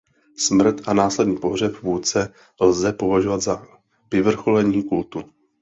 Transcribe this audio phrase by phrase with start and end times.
[0.37, 3.67] Smrt a následný pohřeb vůdce lze považovat za
[4.11, 5.23] vyvrcholení kultu.